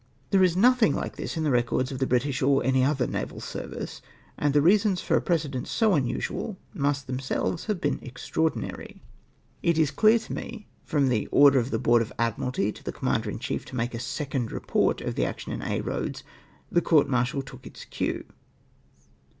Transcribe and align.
There 0.31 0.41
is 0.41 0.57
nothing 0.57 0.95
like 0.95 1.15
this 1.15 1.37
in 1.37 1.43
the 1.43 1.51
records 1.51 1.91
of 1.91 1.99
the 1.99 2.07
British 2.07 2.41
or 2.41 2.63
any 2.63 2.83
other 2.83 3.05
naval 3.05 3.39
service, 3.39 4.01
and 4.35 4.51
the 4.51 4.59
reasons 4.59 4.99
for 4.99 5.15
a 5.15 5.21
precedent 5.21 5.67
so 5.67 5.93
unusual 5.93 6.57
must 6.73 7.05
themselves 7.05 7.65
have 7.65 7.79
been 7.79 7.99
ex 8.01 8.27
traordinary. 8.27 9.01
It 9.61 9.77
is 9.77 9.91
clear 9.91 10.17
to 10.17 10.33
me, 10.33 10.67
that 10.85 10.89
from 10.89 11.09
the 11.09 11.27
order 11.27 11.59
of 11.59 11.69
the 11.69 11.77
Board 11.77 12.01
of 12.01 12.11
Admii 12.17 12.37
alty 12.51 12.73
to 12.73 12.83
the 12.83 12.91
Commander 12.91 13.29
in 13.29 13.37
chief 13.37 13.63
to 13.65 13.75
make 13.75 13.93
a 13.93 13.99
second 13.99 14.51
report 14.51 15.01
of 15.01 15.13
the 15.13 15.25
action 15.27 15.51
in 15.51 15.61
Aix 15.61 15.85
Eoads 15.85 16.23
the 16.71 16.81
coml 16.81 17.05
martial 17.07 17.43
took 17.43 17.67
its 17.67 17.85
cue. 17.85 18.25